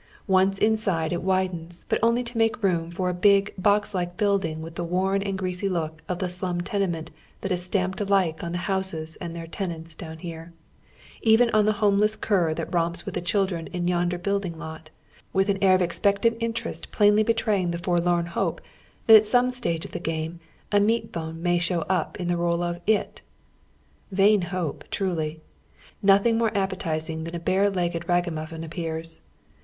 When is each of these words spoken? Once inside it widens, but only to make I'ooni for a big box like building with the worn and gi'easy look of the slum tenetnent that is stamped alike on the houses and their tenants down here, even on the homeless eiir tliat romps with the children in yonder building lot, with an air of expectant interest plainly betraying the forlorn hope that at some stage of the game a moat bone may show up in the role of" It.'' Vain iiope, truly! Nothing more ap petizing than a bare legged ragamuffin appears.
Once 0.25 0.57
inside 0.57 1.13
it 1.13 1.21
widens, 1.21 1.85
but 1.87 1.99
only 2.01 2.23
to 2.23 2.35
make 2.39 2.57
I'ooni 2.63 2.91
for 2.91 3.07
a 3.07 3.13
big 3.13 3.53
box 3.55 3.93
like 3.93 4.17
building 4.17 4.59
with 4.63 4.73
the 4.73 4.83
worn 4.83 5.21
and 5.21 5.37
gi'easy 5.37 5.69
look 5.69 6.01
of 6.09 6.17
the 6.17 6.27
slum 6.27 6.61
tenetnent 6.61 7.09
that 7.41 7.51
is 7.51 7.63
stamped 7.63 8.01
alike 8.01 8.43
on 8.43 8.51
the 8.51 8.57
houses 8.65 9.15
and 9.17 9.35
their 9.35 9.45
tenants 9.45 9.93
down 9.93 10.17
here, 10.17 10.53
even 11.21 11.51
on 11.51 11.65
the 11.67 11.73
homeless 11.85 12.17
eiir 12.17 12.55
tliat 12.55 12.73
romps 12.73 13.05
with 13.05 13.13
the 13.13 13.21
children 13.21 13.67
in 13.67 13.87
yonder 13.87 14.17
building 14.17 14.57
lot, 14.57 14.89
with 15.33 15.49
an 15.49 15.59
air 15.61 15.75
of 15.75 15.83
expectant 15.83 16.35
interest 16.39 16.89
plainly 16.91 17.21
betraying 17.21 17.69
the 17.69 17.77
forlorn 17.77 18.25
hope 18.25 18.59
that 19.05 19.15
at 19.17 19.25
some 19.27 19.51
stage 19.51 19.85
of 19.85 19.91
the 19.91 19.99
game 19.99 20.39
a 20.71 20.79
moat 20.79 21.11
bone 21.11 21.43
may 21.43 21.59
show 21.59 21.81
up 21.81 22.19
in 22.19 22.27
the 22.27 22.37
role 22.37 22.63
of" 22.63 22.81
It.'' 22.87 23.21
Vain 24.11 24.41
iiope, 24.45 24.81
truly! 24.89 25.41
Nothing 26.01 26.39
more 26.39 26.57
ap 26.57 26.71
petizing 26.71 27.23
than 27.23 27.35
a 27.35 27.39
bare 27.39 27.69
legged 27.69 28.09
ragamuffin 28.09 28.63
appears. 28.63 29.21